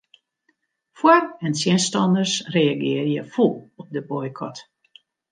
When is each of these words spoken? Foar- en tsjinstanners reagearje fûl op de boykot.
Foar- 0.99 1.31
en 1.45 1.51
tsjinstanners 1.55 2.33
reagearje 2.55 3.23
fûl 3.33 3.55
op 3.81 3.87
de 3.95 4.01
boykot. 4.09 4.57